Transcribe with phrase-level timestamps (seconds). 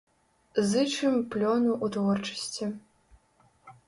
[0.69, 2.65] Зычым плёну ў творчасці.